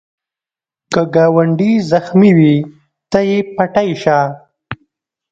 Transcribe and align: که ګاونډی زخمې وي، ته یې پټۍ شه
که 0.93 1.01
ګاونډی 1.13 1.71
زخمې 1.91 2.31
وي، 2.37 2.55
ته 3.11 3.19
یې 3.29 3.39
پټۍ 3.55 3.89
شه 4.01 4.19